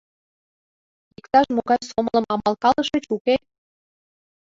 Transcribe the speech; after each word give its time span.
Иктаж-могай 1.19 1.79
сомылым 1.89 2.25
амалкалышыч, 2.33 3.03
уке? 3.15 3.35